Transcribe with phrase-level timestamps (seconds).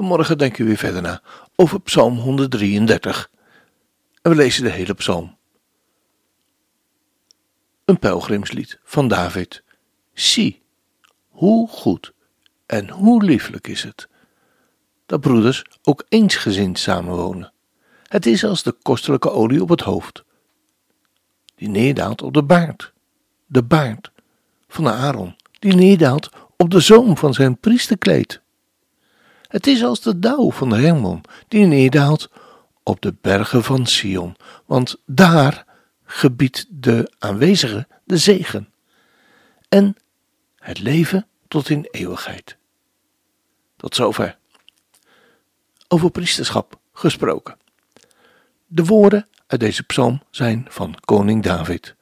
[0.00, 1.22] Vanmorgen denken we weer verder na
[1.56, 3.30] over Psalm 133.
[4.22, 5.36] En we lezen de hele psalm.
[7.84, 9.62] Een pelgrimslied van David.
[10.12, 10.62] Zie,
[11.28, 12.12] hoe goed
[12.66, 14.08] en hoe lieflijk is het
[15.06, 17.52] dat broeders ook eensgezind samenwonen.
[18.06, 20.24] Het is als de kostelijke olie op het hoofd,
[21.54, 22.92] die neerdaalt op de baard,
[23.46, 24.10] de baard
[24.68, 28.42] van Aaron, die neerdaalt op de zoom van zijn priesterkleed.
[29.50, 32.30] Het is als de dauw van de hemel die neerdaalt
[32.82, 35.64] op de bergen van Sion, want daar
[36.04, 38.68] gebiedt de aanwezige de zegen
[39.68, 39.96] en
[40.56, 42.56] het leven tot in eeuwigheid.
[43.76, 44.38] Tot zover.
[45.88, 47.56] Over priesterschap gesproken.
[48.66, 51.94] De woorden uit deze psalm zijn van koning David,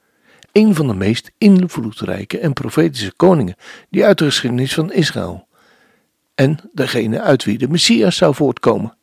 [0.52, 3.56] een van de meest invloedrijke en profetische koningen
[3.90, 5.47] die uit de geschiedenis van Israël
[6.38, 8.96] en degene uit wie de Messias zou voortkomen,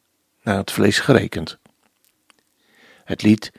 [0.43, 1.57] naar het vlees gerekend.
[3.03, 3.51] Het lied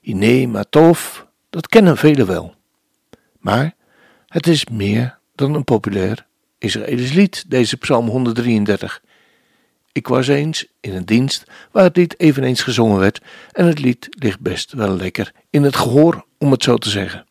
[0.00, 1.20] Ine Matov,
[1.50, 2.54] dat kennen velen wel.
[3.38, 3.74] Maar
[4.26, 6.26] het is meer dan een populair
[6.58, 9.02] Israëlisch lied, deze psalm 133.
[9.92, 13.20] Ik was eens in een dienst waar het lied eveneens gezongen werd
[13.52, 17.26] en het lied ligt best wel lekker in het gehoor, om het zo te zeggen.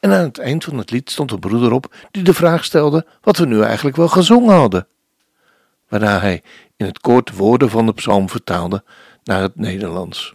[0.00, 3.06] En aan het eind van het lied stond een broeder op die de vraag stelde
[3.20, 4.86] wat we nu eigenlijk wel gezongen hadden
[5.94, 6.42] waarna hij
[6.76, 8.84] in het kort woorden van de psalm vertaalde
[9.24, 10.34] naar het Nederlands.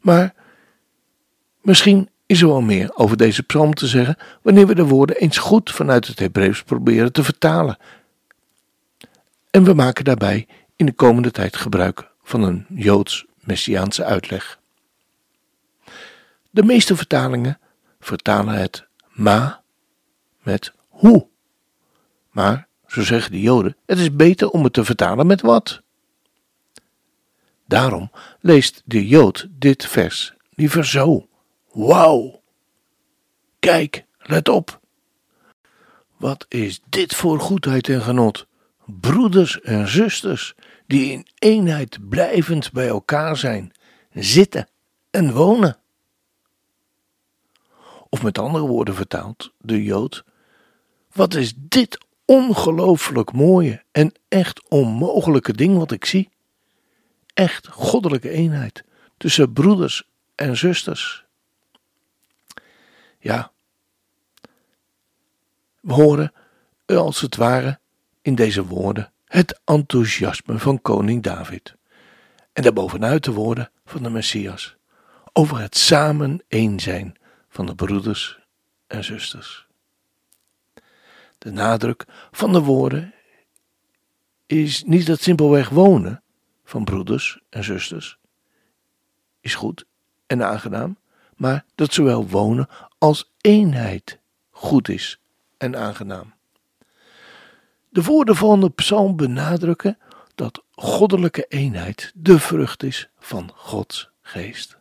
[0.00, 0.34] Maar
[1.60, 5.38] misschien is er wel meer over deze psalm te zeggen wanneer we de woorden eens
[5.38, 7.78] goed vanuit het Hebreeuws proberen te vertalen.
[9.50, 14.58] En we maken daarbij in de komende tijd gebruik van een Joods-Messiaanse uitleg.
[16.50, 17.58] De meeste vertalingen
[18.00, 19.62] vertalen het ma
[20.42, 21.28] met hoe.
[22.30, 22.65] Maar
[22.96, 25.82] zo zeggen de Joden, het is beter om het te vertalen met wat.
[27.66, 31.28] Daarom leest de Jood dit vers liever zo.
[31.72, 32.42] Wauw!
[33.58, 34.80] Kijk, let op.
[36.16, 38.46] Wat is dit voor goedheid en genot?
[38.84, 40.54] Broeders en zusters
[40.86, 43.72] die in eenheid blijvend bij elkaar zijn,
[44.12, 44.68] zitten
[45.10, 45.78] en wonen.
[48.08, 50.24] Of met andere woorden vertaald, de Jood,
[51.12, 56.30] wat is dit ongelooflijk mooie en echt onmogelijke ding wat ik zie.
[57.34, 58.84] Echt goddelijke eenheid
[59.16, 61.24] tussen broeders en zusters.
[63.18, 63.52] Ja,
[65.80, 66.32] we horen
[66.86, 67.78] als het ware
[68.22, 71.74] in deze woorden het enthousiasme van koning David.
[72.52, 74.76] En daarbovenuit de woorden van de Messias
[75.32, 77.16] over het samen één zijn
[77.48, 78.38] van de broeders
[78.86, 79.65] en zusters.
[81.46, 83.14] De nadruk van de woorden
[84.46, 86.22] is niet dat simpelweg wonen
[86.64, 88.18] van broeders en zusters
[89.40, 89.84] is goed
[90.26, 90.98] en aangenaam,
[91.36, 92.68] maar dat zowel wonen
[92.98, 94.18] als eenheid
[94.50, 95.20] goed is
[95.56, 96.34] en aangenaam.
[97.88, 99.98] De woorden van de psalm benadrukken
[100.34, 104.78] dat goddelijke eenheid de vrucht is van Gods geest,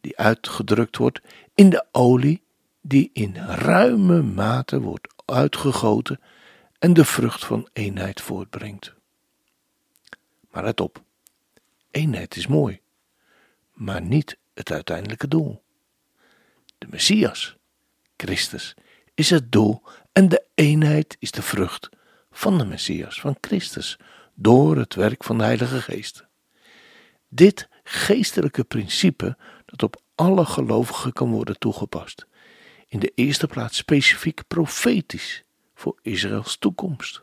[0.00, 1.20] die uitgedrukt wordt
[1.54, 2.43] in de olie
[2.86, 6.20] die in ruime mate wordt uitgegoten
[6.78, 8.94] en de vrucht van eenheid voortbrengt.
[10.50, 11.02] Maar let op,
[11.90, 12.80] eenheid is mooi,
[13.72, 15.62] maar niet het uiteindelijke doel.
[16.78, 17.56] De Messias,
[18.16, 18.74] Christus,
[19.14, 19.82] is het doel
[20.12, 21.88] en de eenheid is de vrucht
[22.30, 23.98] van de Messias, van Christus,
[24.34, 26.26] door het werk van de Heilige Geest.
[27.28, 32.26] Dit geestelijke principe dat op alle gelovigen kan worden toegepast,
[32.94, 35.44] in de eerste plaats specifiek profetisch
[35.74, 37.22] voor Israëls toekomst.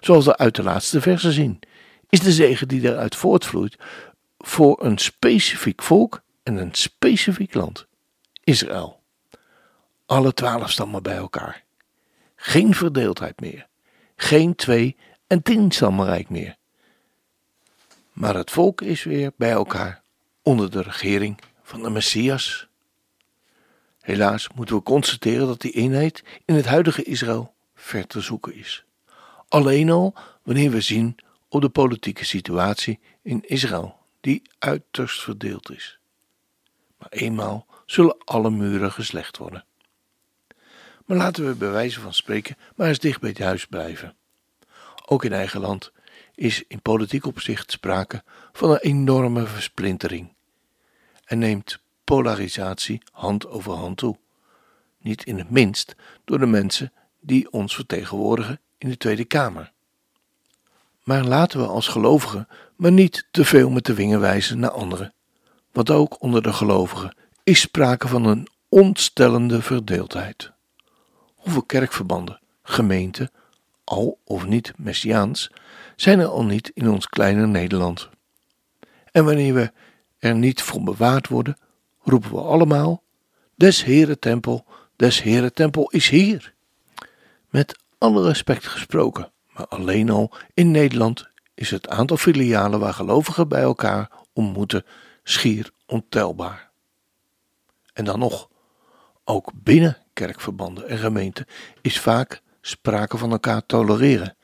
[0.00, 1.60] Zoals we uit de laatste versen zien,
[2.08, 3.76] is de zegen die eruit voortvloeit
[4.38, 7.86] voor een specifiek volk en een specifiek land,
[8.42, 9.00] Israël.
[10.06, 11.64] Alle twaalf stammen bij elkaar.
[12.36, 13.66] Geen verdeeldheid meer.
[14.16, 14.96] Geen twee
[15.26, 16.56] en tien stammenrijk meer.
[18.12, 20.02] Maar het volk is weer bij elkaar
[20.42, 22.68] onder de regering van de Messias.
[24.04, 28.84] Helaas moeten we constateren dat die eenheid in het huidige Israël ver te zoeken is.
[29.48, 31.16] Alleen al wanneer we zien
[31.48, 35.98] op de politieke situatie in Israël, die uiterst verdeeld is.
[36.98, 39.64] Maar eenmaal zullen alle muren geslecht worden.
[41.04, 44.16] Maar laten we bij wijze van spreken maar eens dicht bij het huis blijven.
[45.06, 45.92] Ook in eigen land
[46.34, 48.22] is in politiek opzicht sprake
[48.52, 50.34] van een enorme versplintering
[51.24, 54.16] en neemt polarisatie hand over hand toe.
[54.98, 59.72] Niet in het minst door de mensen die ons vertegenwoordigen in de Tweede Kamer.
[61.02, 65.12] Maar laten we als gelovigen maar niet te veel met de wingen wijzen naar anderen.
[65.72, 70.50] Want ook onder de gelovigen is sprake van een ontstellende verdeeldheid.
[71.34, 73.30] Hoeveel kerkverbanden, gemeenten,
[73.84, 75.50] al of niet messiaans,
[75.96, 78.08] zijn er al niet in ons kleine Nederland.
[79.12, 79.72] En wanneer we
[80.18, 81.56] er niet voor bewaard worden,
[82.04, 83.02] roepen we allemaal:
[83.54, 84.64] Des Heere Tempel,
[84.96, 86.54] des Heere Tempel is hier.
[87.50, 93.48] Met alle respect gesproken, maar alleen al in Nederland is het aantal filialen waar gelovigen
[93.48, 94.84] bij elkaar ontmoeten
[95.22, 96.70] schier ontelbaar.
[97.92, 98.48] En dan nog,
[99.24, 101.46] ook binnen kerkverbanden en gemeenten
[101.80, 104.36] is vaak sprake van elkaar tolereren,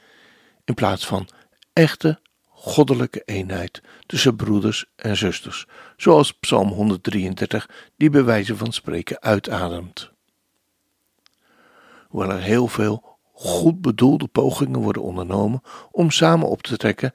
[0.65, 1.29] in plaats van
[1.73, 2.21] echte
[2.63, 5.67] goddelijke eenheid tussen broeders en zusters,
[5.97, 10.11] zoals Psalm 133 die bij wijze van spreken uitademt.
[12.09, 17.15] Hoewel er heel veel goed bedoelde pogingen worden ondernomen om samen op te trekken,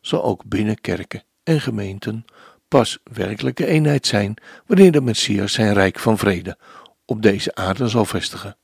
[0.00, 2.24] zal ook binnen kerken en gemeenten
[2.68, 4.34] pas werkelijke eenheid zijn
[4.66, 6.58] wanneer de Messias zijn rijk van vrede
[7.04, 8.56] op deze aarde zal vestigen.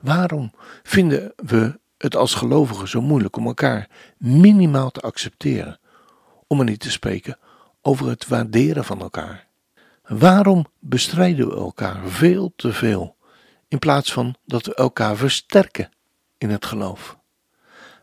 [0.00, 0.52] Waarom
[0.82, 3.88] vinden we het als gelovigen zo moeilijk om elkaar
[4.18, 5.78] minimaal te accepteren,
[6.46, 7.38] om er niet te spreken
[7.82, 9.46] over het waarderen van elkaar?
[10.06, 13.16] Waarom bestrijden we elkaar veel te veel
[13.68, 15.90] in plaats van dat we elkaar versterken
[16.38, 17.16] in het geloof?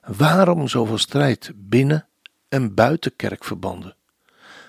[0.01, 2.07] Waarom zoveel strijd binnen
[2.50, 3.96] en buiten kerkverbanden?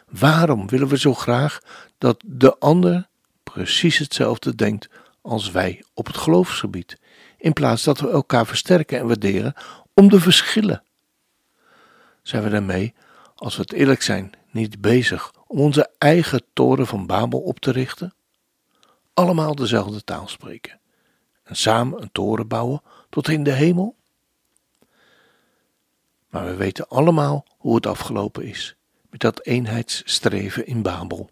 [0.09, 1.61] Waarom willen we zo graag
[1.99, 3.09] dat de ander
[3.43, 4.89] precies hetzelfde denkt
[5.21, 6.99] als wij op het geloofsgebied,
[7.37, 9.55] in plaats dat we elkaar versterken en waarderen
[9.95, 10.85] om de verschillen?
[12.23, 12.95] Zijn we daarmee,
[13.35, 17.71] als we het eerlijk zijn, niet bezig om onze eigen toren van Babel op te
[17.71, 18.15] richten?
[19.15, 20.81] Allemaal dezelfde taal spreken
[21.43, 23.97] en samen een toren bouwen tot in de hemel?
[26.29, 28.77] Maar we weten allemaal hoe het afgelopen is
[29.11, 31.31] met dat eenheidsstreven in Babel.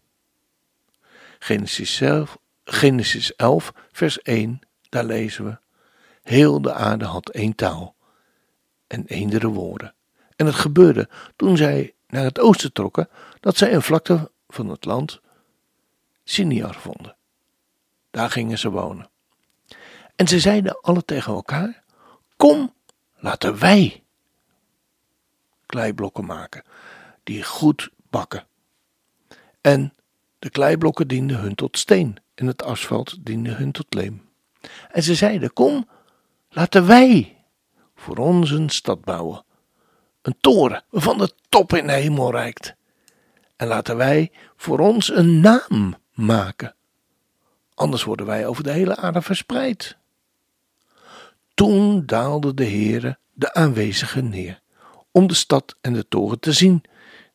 [1.38, 2.38] Genesis, 11,
[2.70, 5.59] Genesis 11, vers 1, daar lezen we:
[6.23, 7.94] Heel de aarde had één taal
[8.87, 9.94] en eendere woorden.
[10.37, 13.09] En het gebeurde toen zij naar het oosten trokken,
[13.41, 15.20] dat zij een vlakte van het land
[16.25, 17.17] Siniar vonden.
[18.11, 19.11] Daar gingen ze wonen.
[20.17, 21.82] En ze zeiden alle tegen elkaar:
[22.37, 22.75] Kom,
[23.17, 24.03] laten wij
[25.67, 26.62] kleiblokken maken,
[27.23, 28.47] die goed bakken.
[29.61, 29.94] En
[30.38, 34.29] de kleiblokken dienden hun tot steen en het asfalt diende hun tot leem.
[34.90, 35.88] En ze zeiden: Kom,
[36.49, 37.37] laten wij
[37.94, 39.44] voor ons een stad bouwen.
[40.23, 42.75] Een toren waarvan de top in de hemel reikt.
[43.56, 46.75] En laten wij voor ons een naam maken.
[47.75, 49.97] Anders worden wij over de hele aarde verspreid.
[51.54, 54.61] Toen daalde de Heere de aanwezigen neer
[55.11, 56.83] om de stad en de toren te zien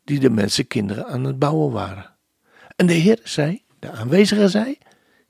[0.04, 2.16] die de mensenkinderen aan het bouwen waren.
[2.76, 4.78] En de Heer zei, de aanwezige zei,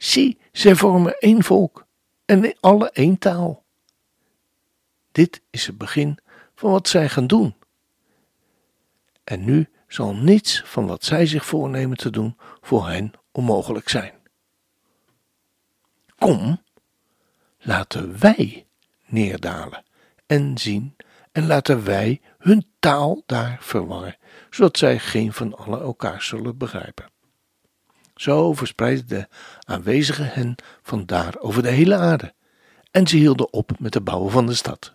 [0.05, 1.85] zie, zij vormen één volk
[2.25, 3.63] en alle één taal.
[5.11, 6.19] Dit is het begin
[6.55, 7.55] van wat zij gaan doen.
[9.23, 14.13] En nu zal niets van wat zij zich voornemen te doen voor hen onmogelijk zijn.
[16.15, 16.61] Kom,
[17.59, 18.65] laten wij
[19.05, 19.83] neerdalen
[20.25, 20.95] en zien
[21.31, 24.17] en laten wij hun taal daar verwarren,
[24.49, 27.12] zodat zij geen van allen elkaar zullen begrijpen.
[28.15, 29.27] Zo verspreidden de
[29.63, 32.33] aanwezigen hen vandaar over de hele aarde,
[32.91, 34.93] en ze hielden op met de bouwen van de stad.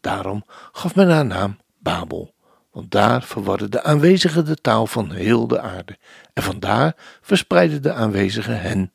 [0.00, 2.34] Daarom gaf men haar naam Babel,
[2.70, 5.98] want daar verwarde de aanwezigen de taal van heel de aarde,
[6.32, 8.92] en vandaar verspreidden de aanwezigen hen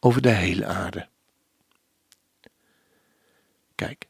[0.00, 1.08] over de hele aarde.
[3.74, 4.06] Kijk,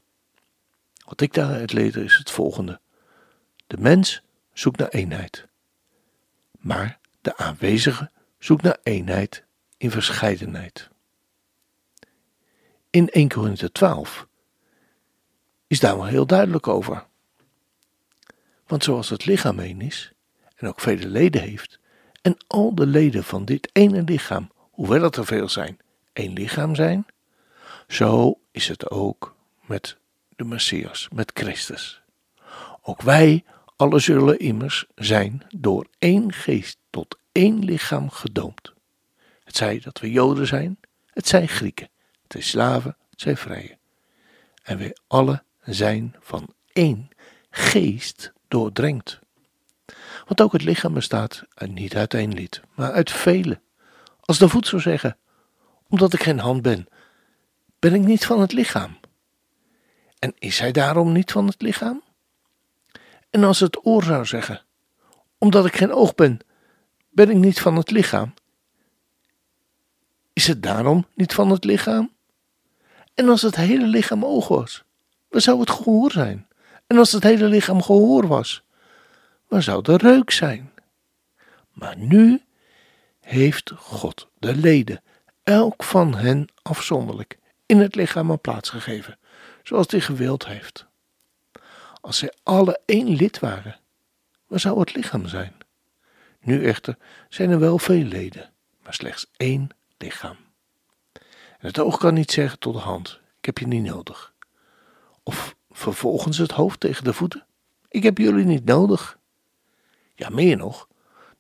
[1.05, 2.81] wat ik daaruit leer is het volgende.
[3.67, 5.47] De mens zoekt naar eenheid,
[6.59, 8.11] maar de aanwezige
[8.45, 9.45] zoekt naar eenheid
[9.77, 10.89] in verscheidenheid.
[12.91, 14.27] In 1 Korinthe 12
[15.67, 17.07] is daar wel heel duidelijk over.
[18.67, 20.13] Want zoals het lichaam één is
[20.57, 21.79] en ook vele leden heeft,
[22.23, 25.79] en al de leden van dit ene lichaam, hoewel het er veel zijn,
[26.13, 27.07] één lichaam zijn,
[27.89, 29.97] zo is het ook met
[30.37, 32.03] de Messias, met Christus.
[32.83, 33.45] Ook wij
[33.77, 38.73] alle zullen immers zijn door één geest tot één lichaam gedoomd.
[39.45, 41.89] Het zij dat we Joden zijn, het zijn Grieken,
[42.23, 43.79] het zijn slaven, het zijn vrije.
[44.63, 47.09] En wij alle zijn van één
[47.51, 49.19] geest doordrenkt.
[50.27, 53.61] Want ook het lichaam bestaat niet uit één lid, maar uit vele.
[54.21, 55.17] Als de voet zou zeggen,
[55.89, 56.87] omdat ik geen hand ben,
[57.79, 58.99] ben ik niet van het lichaam.
[60.19, 62.03] En is hij daarom niet van het lichaam?
[63.31, 64.63] En als het oor zou zeggen,
[65.39, 66.39] omdat ik geen oog ben,
[67.15, 68.35] ben ik niet van het lichaam.
[70.33, 72.13] Is het daarom niet van het lichaam?
[73.15, 74.85] En als het hele lichaam oog was,
[75.29, 76.49] waar zou het gehoor zijn?
[76.87, 78.63] En als het hele lichaam gehoor was,
[79.49, 80.73] waar zou de reuk zijn?
[81.73, 82.43] Maar nu
[83.21, 85.03] heeft God de leden,
[85.43, 89.19] elk van hen afzonderlijk, in het lichaam een plaats gegeven,
[89.63, 90.87] zoals hij gewild heeft.
[92.01, 93.79] Als zij alle één lid waren,
[94.47, 95.64] waar zou het lichaam zijn?
[96.45, 96.97] Nu echter
[97.29, 100.37] zijn er wel veel leden, maar slechts één lichaam.
[101.59, 104.35] En het oog kan niet zeggen tot de hand: Ik heb je niet nodig.
[105.23, 107.47] Of vervolgens het hoofd tegen de voeten:
[107.89, 109.19] Ik heb jullie niet nodig.
[110.15, 110.89] Ja, meer nog,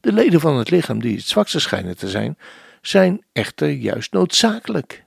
[0.00, 2.38] de leden van het lichaam die het zwakste schijnen te zijn,
[2.82, 5.04] zijn echter juist noodzakelijk.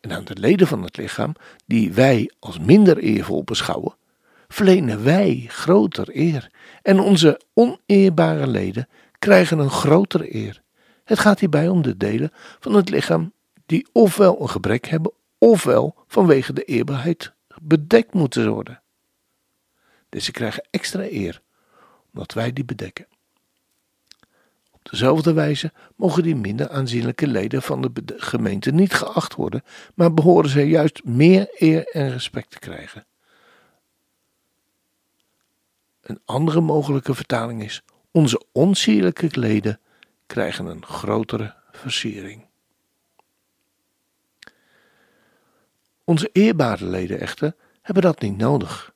[0.00, 1.34] En aan de leden van het lichaam,
[1.66, 3.96] die wij als minder eervol beschouwen,
[4.48, 6.50] verlenen wij groter eer.
[6.82, 8.88] En onze oneerbare leden
[9.18, 10.62] krijgen een grotere eer.
[11.04, 13.32] Het gaat hierbij om de delen van het lichaam
[13.66, 18.82] die ofwel een gebrek hebben, ofwel vanwege de eerbaarheid bedekt moeten worden.
[20.08, 21.42] Deze krijgen extra eer,
[22.12, 23.06] omdat wij die bedekken.
[24.70, 29.62] Op dezelfde wijze mogen die minder aanzienlijke leden van de gemeente niet geacht worden,
[29.94, 33.06] maar behoren zij juist meer eer en respect te krijgen.
[36.08, 39.80] Een andere mogelijke vertaling is: onze onsierlijke leden
[40.26, 42.46] krijgen een grotere versiering.
[46.04, 48.92] Onze eerbare leden echter hebben dat niet nodig.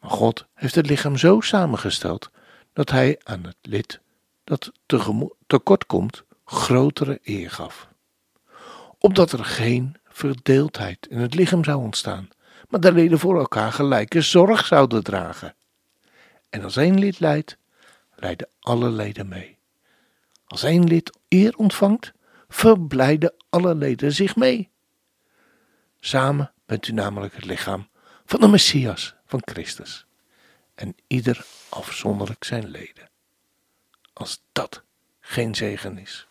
[0.00, 2.30] Maar God heeft het lichaam zo samengesteld
[2.72, 4.00] dat hij aan het lid
[4.44, 4.72] dat
[5.46, 7.88] tekort komt grotere eer gaf.
[8.98, 12.28] Opdat er geen verdeeldheid in het lichaam zou ontstaan,
[12.68, 15.54] maar de leden voor elkaar gelijke zorg zouden dragen.
[16.50, 17.56] En als één lid lijdt,
[18.14, 19.58] lijden alle leden mee.
[20.46, 22.12] Als één lid eer ontvangt,
[22.48, 24.70] verblijden alle leden zich mee.
[26.00, 27.88] Samen bent u namelijk het lichaam
[28.24, 30.06] van de Messias, van Christus.
[30.74, 33.10] En ieder afzonderlijk zijn leden.
[34.12, 34.82] Als dat
[35.20, 36.27] geen zegen is.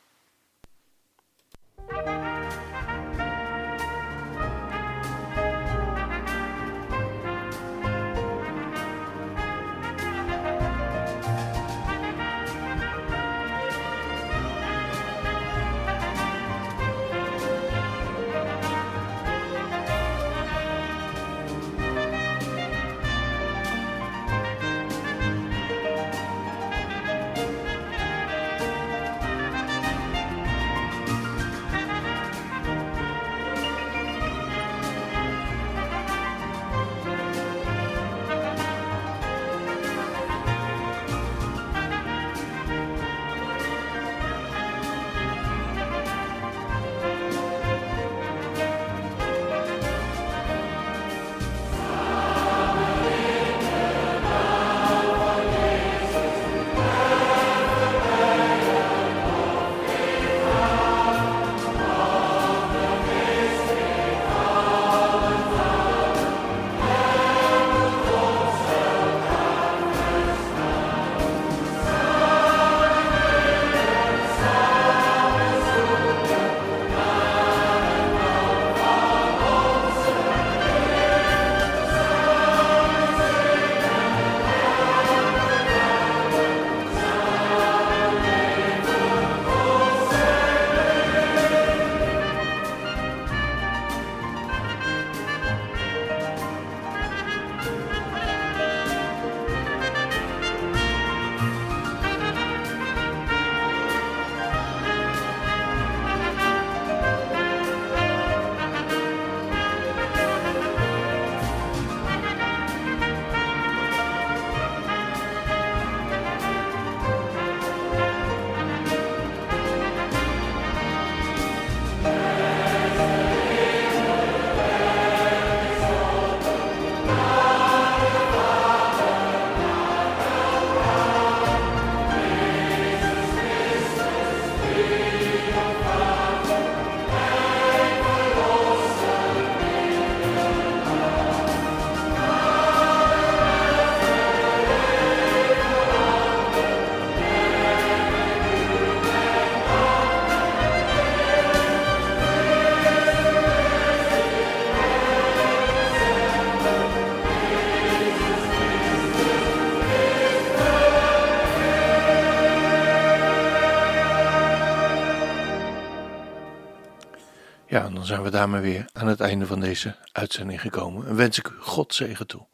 [167.70, 171.38] Ja, dan zijn we daarmee weer aan het einde van deze uitzending gekomen en wens
[171.38, 172.46] ik u God zegen toe.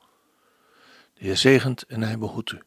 [1.13, 2.61] De Heer zegent en hij behoedt u.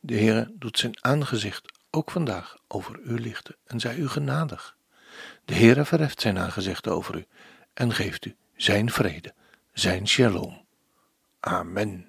[0.00, 4.76] De Heer doet zijn aangezicht ook vandaag over u lichten en zij u genadig.
[5.44, 7.26] De Heer verheft zijn aangezicht over u
[7.74, 9.34] en geeft u zijn vrede,
[9.72, 10.66] zijn shalom.
[11.40, 12.08] Amen.